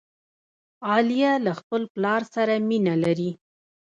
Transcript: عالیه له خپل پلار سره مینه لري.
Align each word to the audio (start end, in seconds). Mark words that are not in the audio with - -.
عالیه 0.87 1.33
له 1.45 1.51
خپل 1.59 1.81
پلار 1.93 2.21
سره 2.33 2.53
مینه 2.69 2.95
لري. 3.03 3.31